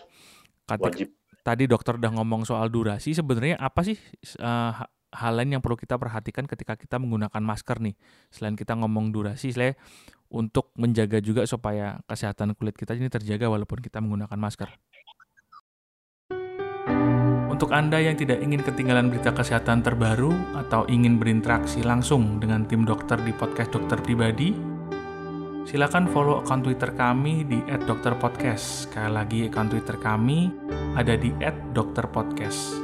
wajib. 0.77 1.13
Tadi 1.41 1.63
dokter 1.63 1.95
udah 1.95 2.11
ngomong 2.11 2.43
soal 2.43 2.67
durasi, 2.67 3.15
sebenarnya 3.15 3.55
apa 3.55 3.79
sih 3.79 3.95
uh, 4.43 4.83
hal 5.15 5.33
lain 5.39 5.55
yang 5.55 5.63
perlu 5.63 5.79
kita 5.79 5.95
perhatikan 5.95 6.43
ketika 6.43 6.75
kita 6.75 6.99
menggunakan 6.99 7.39
masker 7.39 7.79
nih? 7.79 7.95
Selain 8.27 8.59
kita 8.59 8.75
ngomong 8.75 9.15
durasi, 9.15 9.55
selain 9.55 9.79
untuk 10.27 10.75
menjaga 10.75 11.23
juga 11.23 11.47
supaya 11.47 12.03
kesehatan 12.03 12.51
kulit 12.59 12.75
kita 12.75 12.99
ini 12.99 13.07
terjaga 13.07 13.47
walaupun 13.47 13.79
kita 13.79 14.03
menggunakan 14.03 14.35
masker. 14.35 14.67
Untuk 17.57 17.73
Anda 17.73 17.97
yang 17.97 18.13
tidak 18.13 18.37
ingin 18.45 18.61
ketinggalan 18.61 19.09
berita 19.09 19.33
kesehatan 19.33 19.81
terbaru 19.81 20.29
atau 20.61 20.85
ingin 20.85 21.17
berinteraksi 21.17 21.81
langsung 21.81 22.37
dengan 22.37 22.69
tim 22.69 22.85
dokter 22.85 23.17
di 23.17 23.33
podcast 23.33 23.73
dokter 23.73 23.97
pribadi, 23.97 24.53
silakan 25.65 26.05
follow 26.13 26.37
akun 26.37 26.61
Twitter 26.61 26.93
kami 26.93 27.49
di 27.49 27.57
@dokterpodcast. 27.65 28.85
Sekali 28.85 29.09
lagi 29.09 29.39
akun 29.49 29.73
Twitter 29.73 29.97
kami 29.97 30.53
ada 30.93 31.17
di 31.17 31.33
@dokterpodcast. 31.73 32.77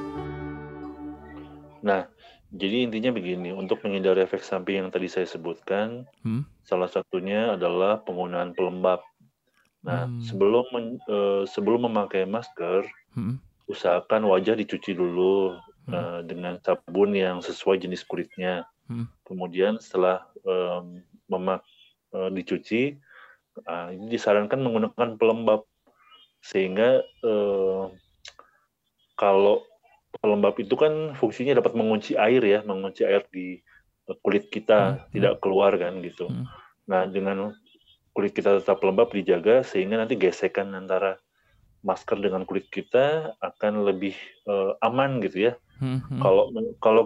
Nah, 1.86 2.10
jadi 2.50 2.90
intinya 2.90 3.14
begini, 3.14 3.54
untuk 3.54 3.78
menghindari 3.86 4.26
efek 4.26 4.42
samping 4.42 4.82
yang 4.82 4.90
tadi 4.90 5.06
saya 5.06 5.30
sebutkan, 5.30 6.10
hmm? 6.26 6.50
salah 6.66 6.90
satunya 6.90 7.54
adalah 7.54 8.02
penggunaan 8.02 8.58
pelembab. 8.58 9.06
Nah, 9.86 10.10
hmm. 10.10 10.26
sebelum 10.26 10.66
men, 10.74 10.98
uh, 11.06 11.46
sebelum 11.46 11.86
memakai 11.86 12.26
masker, 12.26 12.90
hmm? 13.14 13.53
Usahakan 13.74 14.30
wajah 14.30 14.54
dicuci 14.54 14.94
dulu 14.94 15.58
hmm. 15.90 15.94
uh, 15.94 16.20
dengan 16.24 16.62
sabun 16.62 17.18
yang 17.18 17.42
sesuai 17.42 17.82
jenis 17.82 18.06
kulitnya. 18.06 18.70
Hmm. 18.88 19.10
Kemudian 19.26 19.82
setelah 19.82 20.30
um, 20.46 21.02
memak 21.28 21.66
uh, 22.14 22.30
dicuci, 22.30 23.02
uh, 23.66 23.90
ini 23.90 24.14
disarankan 24.14 24.62
menggunakan 24.62 25.18
pelembab 25.18 25.66
sehingga 26.44 27.02
uh, 27.26 27.90
kalau 29.18 29.64
pelembab 30.20 30.56
itu 30.62 30.76
kan 30.78 31.18
fungsinya 31.18 31.58
dapat 31.58 31.74
mengunci 31.74 32.14
air 32.14 32.44
ya, 32.44 32.60
mengunci 32.62 33.04
air 33.04 33.26
di 33.34 33.58
kulit 34.22 34.52
kita 34.52 34.80
hmm. 34.80 34.96
hmm. 35.00 35.12
tidak 35.16 35.34
keluar 35.40 35.72
kan 35.80 36.04
gitu. 36.04 36.28
Hmm. 36.30 36.46
Nah 36.86 37.08
dengan 37.08 37.56
kulit 38.14 38.36
kita 38.36 38.62
tetap 38.62 38.78
lembab 38.86 39.10
dijaga 39.10 39.66
sehingga 39.66 39.98
nanti 39.98 40.20
gesekan 40.20 40.70
antara 40.78 41.18
masker 41.84 42.18
dengan 42.20 42.48
kulit 42.48 42.68
kita 42.72 43.36
akan 43.44 43.84
lebih 43.84 44.16
uh, 44.48 44.74
aman 44.82 45.20
gitu 45.20 45.52
ya. 45.52 45.54
Hmm, 45.78 46.00
hmm. 46.00 46.20
Kalau 46.24 46.44
kalau 46.80 47.04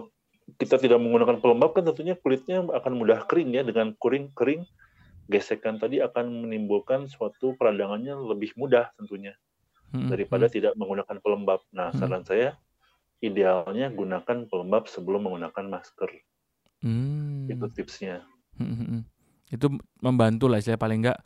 kita 0.56 0.80
tidak 0.80 0.96
menggunakan 1.02 1.42
pelembab 1.42 1.76
kan 1.76 1.84
tentunya 1.84 2.16
kulitnya 2.16 2.64
akan 2.64 2.96
mudah 2.96 3.26
kering 3.28 3.52
ya 3.52 3.66
dengan 3.66 3.92
kering 4.00 4.32
kering 4.32 4.64
gesekan 5.28 5.76
tadi 5.76 6.00
akan 6.00 6.48
menimbulkan 6.48 7.04
suatu 7.04 7.52
peradangannya 7.60 8.16
lebih 8.16 8.56
mudah 8.56 8.88
tentunya 8.96 9.36
Hmm, 9.88 10.12
daripada 10.12 10.48
hmm. 10.48 10.54
tidak 10.54 10.72
menggunakan 10.76 11.16
pelembab. 11.24 11.60
Nah, 11.72 11.88
Hmm. 11.88 11.96
saran 11.96 12.20
saya 12.20 12.60
idealnya 13.24 13.88
gunakan 13.88 14.44
pelembab 14.44 14.84
sebelum 14.84 15.24
menggunakan 15.24 15.64
masker. 15.64 16.12
Hmm. 16.84 17.48
Itu 17.48 17.72
tipsnya. 17.72 18.20
Hmm, 18.60 18.68
hmm, 18.68 18.84
hmm. 18.84 19.02
Itu 19.48 19.66
membantu 20.04 20.44
lah 20.52 20.60
istilahnya 20.60 20.80
paling 20.80 21.00
enggak 21.04 21.18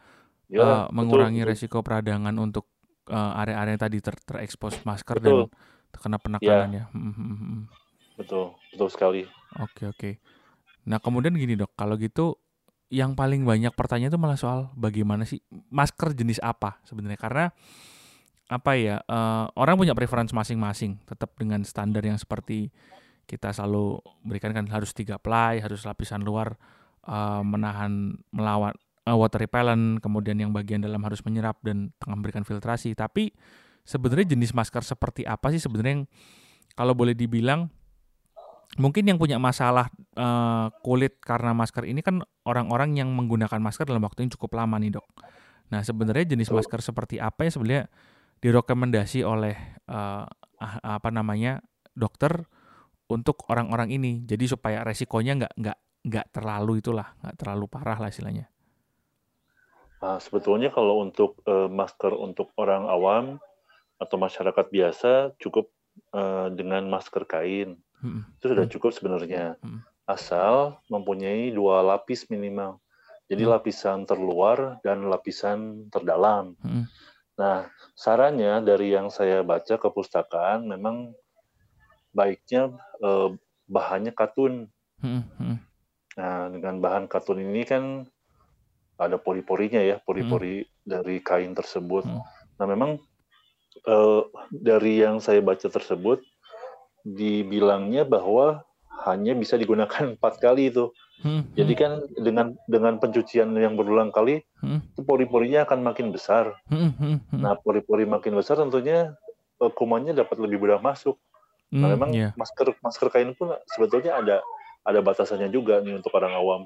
Ya, 0.52 0.84
betul, 0.84 0.94
mengurangi 1.00 1.40
betul. 1.42 1.50
resiko 1.56 1.78
peradangan 1.80 2.36
untuk 2.36 2.68
eh, 3.08 3.40
area-area 3.42 3.72
yang 3.74 3.82
tadi 3.82 3.98
ter 3.98 4.14
terekspos 4.20 4.84
masker 4.86 5.18
Betul. 5.18 5.48
dan 5.48 5.58
terkena 5.92 6.18
penekanan 6.20 6.70
ya. 6.72 6.84
Hmm, 6.92 7.12
hmm, 7.12 7.36
hmm. 7.36 7.62
Betul, 8.20 8.54
betul 8.70 8.88
sekali. 8.92 9.22
Oke 9.60 9.88
oke. 9.88 10.10
Nah 10.88 10.98
kemudian 10.98 11.34
gini 11.34 11.54
dok, 11.56 11.72
kalau 11.74 11.96
gitu 11.96 12.38
yang 12.92 13.16
paling 13.16 13.48
banyak 13.48 13.72
pertanyaan 13.72 14.12
itu 14.12 14.20
malah 14.20 14.36
soal 14.36 14.68
bagaimana 14.76 15.24
sih 15.24 15.40
masker 15.72 16.12
jenis 16.12 16.36
apa 16.44 16.76
sebenarnya 16.84 17.16
karena 17.16 17.44
apa 18.52 18.76
ya 18.76 19.00
eh, 19.00 19.44
orang 19.56 19.80
punya 19.80 19.96
preference 19.96 20.36
masing-masing 20.36 21.00
tetap 21.08 21.32
dengan 21.40 21.64
standar 21.64 22.04
yang 22.04 22.20
seperti 22.20 22.68
kita 23.24 23.48
selalu 23.56 23.96
berikan 24.28 24.52
kan 24.52 24.68
harus 24.68 24.92
tiga 24.92 25.16
ply 25.16 25.64
harus 25.64 25.88
lapisan 25.88 26.20
luar 26.20 26.60
eh, 27.08 27.40
menahan 27.40 28.12
melawan 28.28 28.76
eh, 29.06 29.16
water 29.16 29.42
repellent 29.42 29.98
kemudian 29.98 30.38
yang 30.38 30.50
bagian 30.54 30.82
dalam 30.82 31.02
harus 31.02 31.22
menyerap 31.26 31.58
dan 31.66 31.90
tengah 31.98 32.16
memberikan 32.18 32.42
filtrasi 32.46 32.94
tapi 32.94 33.34
sebenarnya 33.82 34.34
jenis 34.38 34.54
masker 34.54 34.82
seperti 34.86 35.26
apa 35.26 35.50
sih 35.50 35.58
sebenarnya 35.58 36.02
yang 36.02 36.04
kalau 36.72 36.96
boleh 36.96 37.12
dibilang 37.12 37.68
mungkin 38.80 39.04
yang 39.04 39.18
punya 39.20 39.36
masalah 39.36 39.92
eh, 40.16 40.66
kulit 40.80 41.20
karena 41.20 41.52
masker 41.52 41.84
ini 41.84 42.00
kan 42.00 42.24
orang-orang 42.48 42.96
yang 42.96 43.12
menggunakan 43.12 43.60
masker 43.60 43.84
dalam 43.84 44.00
waktu 44.04 44.24
yang 44.24 44.32
cukup 44.38 44.56
lama 44.56 44.80
nih 44.80 44.96
dok. 44.96 45.06
Nah 45.72 45.80
sebenarnya 45.84 46.36
jenis 46.36 46.48
masker 46.52 46.80
seperti 46.80 47.20
apa 47.20 47.48
yang 47.48 47.52
sebenarnya 47.52 47.84
direkomendasi 48.40 49.24
oleh 49.24 49.56
eh, 49.88 50.24
ah- 50.62 50.80
apa 50.82 51.08
namanya 51.12 51.60
dokter 51.92 52.48
untuk 53.12 53.44
orang-orang 53.52 53.92
ini. 53.92 54.24
Jadi 54.24 54.48
supaya 54.48 54.80
resikonya 54.86 55.44
nggak 55.44 55.52
nggak 55.58 55.78
nggak 56.02 56.26
terlalu 56.32 56.80
itulah 56.80 57.12
nggak 57.20 57.36
terlalu 57.36 57.64
parah 57.68 57.98
lah 58.00 58.08
istilahnya. 58.08 58.51
Nah, 60.02 60.18
sebetulnya 60.18 60.74
kalau 60.74 60.98
untuk 60.98 61.38
eh, 61.46 61.70
masker 61.70 62.10
untuk 62.10 62.50
orang 62.58 62.90
awam 62.90 63.38
atau 64.02 64.18
masyarakat 64.18 64.66
biasa 64.66 65.38
cukup 65.38 65.70
eh, 66.10 66.48
dengan 66.58 66.90
masker 66.90 67.22
kain. 67.22 67.78
Mm-mm. 68.02 68.26
Itu 68.42 68.50
sudah 68.50 68.66
Hmm. 68.66 68.74
cukup 68.74 68.90
sebenarnya. 68.90 69.54
Hmm. 69.62 69.86
Asal 70.10 70.82
mempunyai 70.90 71.54
dua 71.54 71.86
lapis 71.86 72.26
minimal. 72.26 72.82
Jadi 73.30 73.46
Hmm. 73.46 73.54
lapisan 73.54 74.02
terluar 74.02 74.82
dan 74.82 75.06
lapisan 75.06 75.86
terdalam. 75.94 76.58
Mm-mm. 76.58 76.90
Nah, 77.38 77.70
sarannya 77.94 78.60
dari 78.66 78.90
yang 78.92 79.08
saya 79.08 79.46
baca 79.46 79.78
ke 79.78 79.88
pustakaan 79.88 80.66
memang 80.66 81.14
baiknya 82.10 82.74
eh, 82.98 83.30
bahannya 83.70 84.10
katun. 84.10 84.66
Mm-mm. 84.98 85.22
Mm-mm. 85.38 85.56
Nah, 86.18 86.50
dengan 86.50 86.82
bahan 86.82 87.06
katun 87.06 87.38
ini 87.38 87.62
kan 87.62 88.04
ada 89.00 89.16
pori-porinya 89.16 89.80
ya, 89.80 89.96
pori-pori 90.02 90.66
dari 90.82 91.20
kain 91.22 91.56
tersebut. 91.56 92.04
Hmm. 92.04 92.22
Nah, 92.60 92.66
memang 92.68 92.90
eh, 93.86 94.22
dari 94.52 95.02
yang 95.02 95.18
saya 95.18 95.40
baca 95.40 95.66
tersebut 95.66 96.22
dibilangnya 97.02 98.06
bahwa 98.06 98.62
hanya 99.02 99.34
bisa 99.34 99.58
digunakan 99.58 99.90
empat 100.14 100.38
kali 100.38 100.70
itu. 100.70 100.92
Mm-mm. 101.22 101.54
Jadi 101.54 101.74
kan 101.78 102.02
dengan 102.18 102.58
dengan 102.66 102.98
pencucian 102.98 103.54
yang 103.54 103.78
berulang 103.78 104.10
kali, 104.10 104.42
Mm-mm. 104.58 104.82
itu 104.90 105.00
pori-porinya 105.06 105.62
akan 105.62 105.82
makin 105.86 106.10
besar. 106.10 106.58
Mm-mm. 106.66 106.94
Mm-mm. 106.98 107.38
Nah, 107.38 107.54
pori-pori 107.58 108.06
makin 108.06 108.34
besar 108.34 108.58
tentunya 108.58 109.14
eh, 109.62 109.72
kumannya 109.72 110.18
dapat 110.18 110.36
lebih 110.42 110.62
mudah 110.62 110.82
masuk. 110.82 111.18
Nah, 111.72 111.88
Mm, 111.88 111.92
memang 111.96 112.10
iya. 112.12 112.28
masker 112.36 112.76
masker 112.84 113.08
kain 113.08 113.32
pun 113.32 113.56
sebetulnya 113.72 114.20
ada 114.20 114.44
ada 114.82 114.98
batasannya 114.98 115.46
juga 115.48 115.78
nih 115.78 115.94
untuk 115.94 116.10
orang 116.18 116.34
awam 116.34 116.62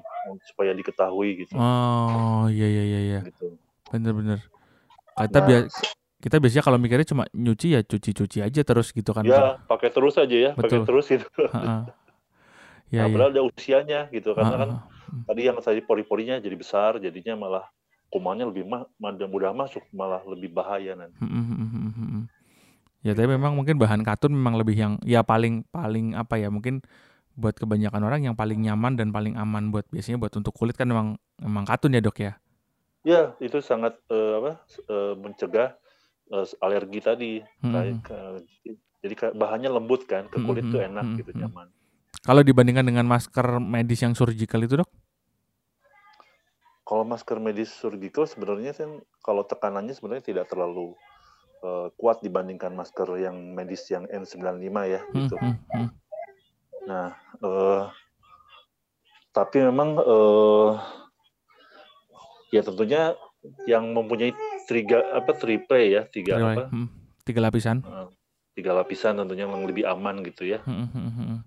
supaya 0.49 0.73
diketahui 0.73 1.45
gitu. 1.45 1.53
Oh 1.57 2.49
iya 2.49 2.65
iya 2.65 2.83
iya 2.83 2.99
iya. 2.99 3.19
gitu. 3.29 3.53
Bener-bener. 3.93 4.41
Kita 5.17 5.39
Nah, 5.41 5.45
bia- 5.45 5.69
kita 6.17 6.35
biasanya 6.41 6.63
kalau 6.65 6.77
mikirnya 6.81 7.05
cuma 7.05 7.23
nyuci 7.29 7.77
ya 7.77 7.81
cuci-cuci 7.85 8.41
aja 8.41 8.61
terus 8.65 8.89
gitu 8.89 9.13
kan. 9.13 9.21
ya 9.21 9.61
pakai 9.69 9.93
terus 9.93 10.17
aja 10.17 10.33
ya, 10.33 10.51
pakai 10.57 10.81
terus 10.81 11.05
gitu. 11.09 11.25
Heeh. 11.53 11.81
Ya, 12.87 13.03
nah, 13.03 13.07
ya. 13.07 13.13
padahal 13.13 13.31
ada 13.35 13.43
usianya 13.45 13.99
gitu 14.09 14.33
karena 14.33 14.55
kan 14.57 14.69
Heeh. 14.73 15.23
tadi 15.29 15.41
yang 15.45 15.57
tadi 15.61 15.81
pori-porinya 15.85 16.41
jadi 16.41 16.55
besar, 16.57 16.97
jadinya 16.97 17.37
malah 17.37 17.65
kumannya 18.09 18.49
lebih 18.49 18.65
ma- 18.65 18.87
mudah 18.97 19.27
mudah 19.29 19.51
masuk, 19.53 19.83
malah 19.93 20.23
lebih 20.25 20.49
bahaya 20.55 20.97
nanti. 20.97 21.19
Ya 23.05 23.13
tapi 23.13 23.29
memang 23.29 23.53
mungkin 23.53 23.77
bahan 23.77 24.01
katun 24.01 24.33
memang 24.33 24.57
lebih 24.57 24.73
yang 24.75 24.93
ya 25.05 25.21
paling 25.21 25.63
paling 25.69 26.17
apa 26.17 26.41
ya 26.41 26.49
mungkin 26.49 26.81
buat 27.37 27.53
kebanyakan 27.53 28.01
orang 28.01 28.21
yang 28.25 28.35
paling 28.35 28.57
nyaman 28.65 28.97
dan 28.97 29.13
paling 29.13 29.37
aman 29.37 29.69
buat 29.69 29.85
biasanya 29.93 30.17
buat 30.17 30.33
untuk 30.33 30.57
kulit 30.57 30.73
kan 30.73 30.89
memang 30.89 31.21
memang 31.37 31.63
katun 31.69 31.93
ya 31.93 32.01
dok 32.01 32.17
ya. 32.17 32.33
Ya, 33.05 33.37
itu 33.39 33.61
sangat 33.61 33.95
eh, 34.09 34.33
apa 34.41 34.51
eh, 34.89 35.13
mencegah 35.15 35.77
eh, 36.33 36.45
alergi 36.65 36.99
tadi. 36.99 37.33
Mm, 37.61 37.71
Kayak 37.71 37.95
ke- 38.03 38.43
jadi 38.97 39.15
bahannya 39.37 39.69
lembut 39.69 40.09
kan, 40.09 40.25
ke 40.27 40.41
kulit 40.41 40.65
Mm, 40.65 40.73
tuh 40.73 40.81
mm, 40.81 40.87
enak 40.89 41.05
mm, 41.05 41.17
gitu, 41.21 41.31
mm. 41.31 41.39
nyaman. 41.45 41.67
Kalau 42.25 42.41
dibandingkan 42.41 42.83
dengan 42.83 43.05
masker 43.05 43.61
medis 43.61 44.01
yang 44.01 44.17
surgical 44.17 44.59
itu 44.65 44.81
dok? 44.81 44.89
Kalau 46.83 47.03
masker 47.05 47.37
medis 47.37 47.69
surgical 47.69 48.25
sebenarnya 48.25 48.73
kan 48.73 48.97
kalau 49.21 49.45
tekanannya 49.45 49.93
sebenarnya 49.93 50.25
tidak 50.33 50.45
terlalu 50.49 50.97
eh, 51.61 51.87
kuat 51.95 52.25
dibandingkan 52.25 52.73
masker 52.73 53.07
yang 53.21 53.37
medis 53.53 53.85
yang 53.93 54.09
N95 54.09 54.67
ya 54.89 54.99
Hmm, 55.05 55.15
gitu. 55.21 55.35
hmm, 55.37 55.55
hmm. 55.71 55.87
Nah, 56.87 57.11
eh, 57.43 57.83
tapi 59.35 59.57
memang 59.67 59.99
eh, 59.99 60.69
ya 62.55 62.61
tentunya 62.63 63.13
yang 63.67 63.91
mempunyai 63.91 64.31
tiga 64.65 65.03
apa 65.13 65.35
triple 65.35 65.83
ya 65.83 66.01
tiga 66.07 66.39
apa 66.39 66.71
hmm, 66.71 66.87
tiga 67.27 67.39
lapisan. 67.43 67.83
eh, 67.83 68.07
tiga 68.55 68.71
lapisan 68.73 69.19
tentunya 69.19 69.45
yang 69.45 69.67
lebih 69.67 69.85
aman 69.85 70.23
gitu 70.25 70.47
ya. 70.47 70.63
Hmm, 70.63 70.87
hmm, 70.89 71.11
hmm. 71.13 71.39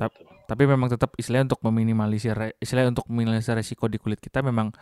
Tap- 0.00 0.16
Gitu. 0.16 0.24
Tapi 0.48 0.68
memang 0.68 0.88
tetap 0.90 1.14
istilahnya 1.16 1.54
untuk 1.54 1.62
meminimalisir 1.64 2.34
istilahnya 2.60 2.92
untuk 2.92 3.06
meminimalisir 3.08 3.56
resiko 3.56 3.88
di 3.88 3.96
kulit 3.96 4.20
kita 4.20 4.44
memang 4.44 4.72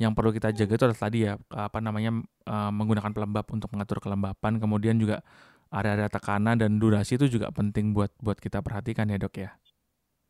yang 0.00 0.16
perlu 0.16 0.32
kita 0.32 0.50
jaga 0.50 0.72
itu 0.74 0.84
adalah 0.88 0.98
tadi 0.98 1.18
ya 1.28 1.36
apa 1.52 1.78
namanya 1.78 2.10
eh, 2.48 2.70
menggunakan 2.72 3.12
pelembab 3.12 3.46
untuk 3.52 3.68
mengatur 3.70 3.98
kelembapan 4.02 4.58
kemudian 4.58 4.96
juga 4.98 5.20
area-area 5.72 6.12
tekanan 6.12 6.60
dan 6.60 6.76
durasi 6.76 7.16
itu 7.16 7.26
juga 7.40 7.48
penting 7.48 7.96
buat 7.96 8.12
buat 8.20 8.36
kita 8.36 8.60
perhatikan 8.60 9.08
ya 9.08 9.16
dok 9.16 9.34
ya. 9.40 9.50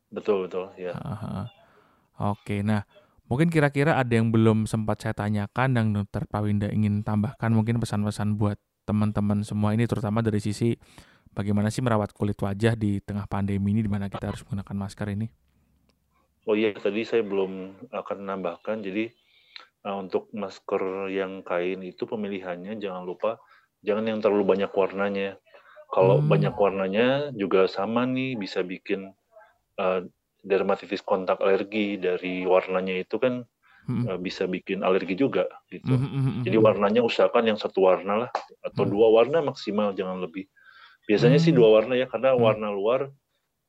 Betul 0.07 0.47
betul 0.47 0.71
ya. 0.79 0.95
Heeh. 0.95 1.45
Oke, 2.23 2.63
nah 2.63 2.87
mungkin 3.27 3.51
kira-kira 3.51 3.99
ada 3.99 4.13
yang 4.13 4.31
belum 4.31 4.69
sempat 4.69 5.03
saya 5.03 5.13
tanyakan 5.17 5.75
dan 5.75 5.85
dokter 5.91 6.23
Prawinda 6.29 6.71
ingin 6.71 7.03
tambahkan 7.03 7.51
mungkin 7.51 7.81
pesan-pesan 7.83 8.39
buat 8.39 8.55
teman-teman 8.87 9.43
semua 9.43 9.75
ini 9.75 9.87
terutama 9.87 10.19
dari 10.23 10.39
sisi 10.43 10.75
bagaimana 11.33 11.73
sih 11.73 11.81
merawat 11.81 12.13
kulit 12.13 12.37
wajah 12.37 12.77
di 12.77 13.01
tengah 13.01 13.25
pandemi 13.25 13.73
ini 13.73 13.81
di 13.83 13.91
mana 13.91 14.07
kita 14.07 14.31
harus 14.31 14.45
menggunakan 14.47 14.75
masker 14.87 15.07
ini. 15.11 15.27
Oh 16.43 16.55
iya 16.55 16.75
tadi 16.75 17.07
saya 17.07 17.23
belum 17.23 17.87
akan 17.89 18.17
menambahkan 18.27 18.83
jadi 18.83 19.09
eh, 19.87 19.95
untuk 19.97 20.29
masker 20.35 21.09
yang 21.09 21.41
kain 21.41 21.81
itu 21.81 22.03
pemilihannya 22.03 22.77
jangan 22.77 23.07
lupa 23.07 23.39
jangan 23.83 24.07
yang 24.07 24.19
terlalu 24.23 24.47
banyak 24.47 24.71
warnanya. 24.71 25.37
Kalau 25.93 26.23
Hmm. 26.23 26.31
banyak 26.31 26.55
warnanya 26.57 27.07
juga 27.37 27.69
sama 27.69 28.07
nih 28.09 28.39
bisa 28.39 28.65
bikin 28.65 29.13
eh, 29.77 30.01
dermatitis 30.43 31.01
kontak 31.01 31.41
alergi 31.41 31.97
dari 31.97 32.45
warnanya 32.47 33.03
itu 33.03 33.17
kan 33.21 33.45
Hmm. 33.83 34.07
eh, 34.07 34.19
bisa 34.21 34.47
bikin 34.47 34.79
alergi 34.81 35.13
juga 35.13 35.45
gitu. 35.67 35.93
Hmm, 35.93 36.07
hmm, 36.07 36.21
hmm, 36.23 36.43
Jadi 36.47 36.57
hmm. 36.57 36.65
warnanya 36.65 37.01
usahakan 37.03 37.51
yang 37.51 37.59
satu 37.59 37.83
warna 37.83 38.25
lah 38.25 38.29
atau 38.63 38.87
Hmm. 38.87 38.93
dua 38.95 39.07
warna 39.11 39.43
maksimal 39.43 39.91
jangan 39.91 40.23
lebih. 40.23 40.47
Biasanya 41.03 41.37
sih 41.37 41.51
Hmm. 41.51 41.59
dua 41.61 41.69
warna 41.77 41.93
ya 41.99 42.07
karena 42.07 42.31
Hmm. 42.33 42.41
warna 42.47 42.71
luar 42.71 43.11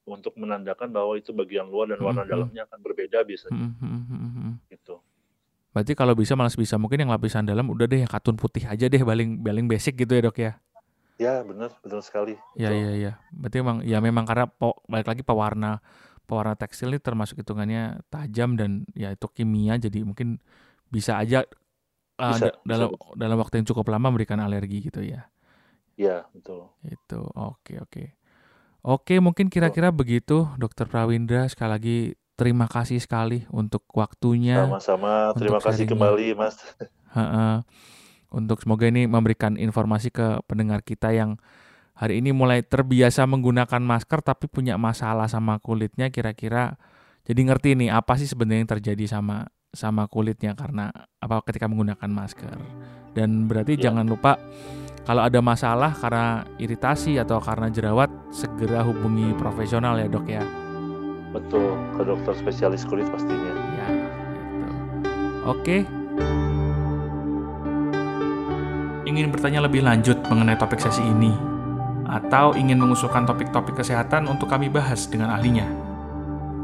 untuk 0.07 0.37
menandakan 0.37 0.93
bahwa 0.93 1.17
itu 1.17 1.33
bagian 1.33 1.67
luar 1.67 1.91
dan 1.91 2.01
warna 2.05 2.23
Hmm, 2.23 2.29
hmm. 2.29 2.33
dalamnya 2.37 2.63
akan 2.71 2.79
berbeda 2.85 3.19
biasanya 3.27 3.57
Hmm, 3.59 3.75
hmm, 3.81 3.91
hmm, 3.91 4.05
hmm, 4.07 4.33
hmm. 4.33 4.55
gitu. 4.71 4.95
Berarti 5.75 5.99
kalau 5.99 6.15
bisa 6.15 6.39
malas 6.39 6.55
bisa 6.55 6.79
mungkin 6.79 7.03
yang 7.03 7.11
lapisan 7.11 7.43
dalam 7.43 7.67
udah 7.67 7.91
deh 7.91 8.07
yang 8.07 8.11
katun 8.11 8.39
putih 8.39 8.63
aja 8.71 8.87
deh 8.87 9.03
paling 9.03 9.43
paling 9.43 9.67
basic 9.67 9.99
gitu 9.99 10.15
ya 10.15 10.23
dok 10.23 10.39
ya. 10.39 10.53
Ya 11.19 11.43
benar 11.43 11.75
benar 11.83 11.99
sekali. 12.07 12.39
Ya 12.55 12.71
Betul. 12.71 12.79
ya 12.79 12.93
ya. 12.95 13.13
Berarti 13.35 13.57
emang 13.59 13.79
ya 13.83 13.99
memang 13.99 14.23
karena 14.23 14.47
po, 14.47 14.79
balik 14.87 15.11
lagi 15.11 15.27
pewarna 15.27 15.83
pewarna 16.31 16.55
tekstil 16.55 16.95
ini 16.95 17.03
termasuk 17.03 17.43
hitungannya 17.43 18.07
tajam 18.09 18.55
dan 18.55 18.87
ya 18.97 19.13
itu 19.13 19.27
kimia 19.29 19.77
jadi 19.77 20.07
mungkin 20.07 20.41
bisa 20.89 21.19
aja 21.21 21.45
uh, 22.23 22.33
Bisa, 22.39 22.55
dalam 22.65 22.95
bisa. 22.95 23.19
dalam 23.19 23.37
waktu 23.43 23.61
yang 23.61 23.67
cukup 23.69 23.91
lama 23.91 24.15
memberikan 24.15 24.39
alergi 24.39 24.79
gitu 24.89 25.03
ya. 25.03 25.27
Ya, 25.95 26.27
betul. 26.35 26.71
Itu. 26.83 27.31
Oke, 27.35 27.79
oke. 27.79 28.15
Oke, 28.85 29.17
mungkin 29.17 29.49
kira-kira 29.49 29.89
begitu 29.89 30.45
Dokter 30.61 30.85
Prawindra 30.85 31.49
sekali 31.49 31.71
lagi 31.71 31.99
terima 32.35 32.67
kasih 32.67 32.99
sekali 32.99 33.47
untuk 33.51 33.87
waktunya. 33.95 34.67
Sama-sama. 34.67 35.35
Terima 35.39 35.61
kasih 35.63 35.85
kembali, 35.87 36.35
Mas. 36.35 36.59
Untuk 38.35 38.59
semoga 38.67 38.91
ini 38.91 39.07
memberikan 39.07 39.55
informasi 39.55 40.11
ke 40.11 40.43
pendengar 40.51 40.83
kita 40.83 41.15
yang 41.15 41.39
hari 41.95 42.19
ini 42.19 42.35
mulai 42.35 42.67
terbiasa 42.67 43.23
menggunakan 43.31 43.79
masker 43.79 44.19
tapi 44.27 44.51
punya 44.51 44.75
masalah 44.75 45.31
sama 45.31 45.63
kulitnya 45.63 46.11
kira-kira 46.11 46.75
jadi 47.23 47.41
ngerti 47.47 47.79
nih 47.79 47.95
apa 47.95 48.19
sih 48.19 48.27
sebenarnya 48.27 48.67
yang 48.67 48.73
terjadi 48.75 49.05
sama 49.07 49.47
sama 49.71 50.11
kulitnya 50.11 50.59
karena 50.59 50.91
apa 51.23 51.43
ketika 51.47 51.71
menggunakan 51.71 52.11
masker. 52.11 52.59
Dan 53.15 53.47
berarti 53.47 53.79
ya. 53.79 53.91
jangan 53.91 54.07
lupa 54.11 54.35
kalau 55.07 55.23
ada 55.23 55.39
masalah 55.39 55.95
karena 55.95 56.43
iritasi 56.59 57.21
atau 57.23 57.39
karena 57.39 57.71
jerawat 57.71 58.11
segera 58.35 58.83
hubungi 58.83 59.31
profesional 59.39 59.95
ya, 60.01 60.11
Dok 60.11 60.27
ya. 60.27 60.64
Betul, 61.35 61.75
ke 61.99 62.03
dokter 62.07 62.33
spesialis 62.39 62.87
kulit 62.87 63.11
pastinya. 63.11 63.53
Ya. 63.75 63.89
Oke. 65.51 65.83
Ingin 69.05 69.35
bertanya 69.35 69.67
lebih 69.67 69.83
lanjut 69.83 70.17
mengenai 70.31 70.55
topik 70.57 70.79
sesi 70.79 71.03
ini 71.03 71.35
atau 72.07 72.55
ingin 72.55 72.79
mengusulkan 72.79 73.27
topik-topik 73.27 73.75
kesehatan 73.83 74.31
untuk 74.31 74.47
kami 74.47 74.71
bahas 74.71 75.11
dengan 75.11 75.35
ahlinya. 75.35 75.67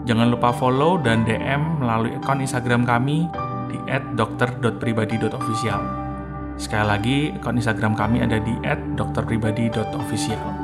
Jangan 0.06 0.30
lupa 0.30 0.54
follow 0.54 0.96
dan 1.02 1.26
DM 1.26 1.82
melalui 1.82 2.14
akun 2.16 2.40
Instagram 2.40 2.86
kami 2.86 3.26
di 3.68 3.78
@dokter.pribadi.official. 4.14 5.80
Sekali 6.56 6.86
lagi, 6.86 7.18
akun 7.36 7.58
Instagram 7.58 7.98
kami 7.98 8.22
ada 8.24 8.38
di 8.40 8.54
@dokterpribadi.official. 8.96 10.59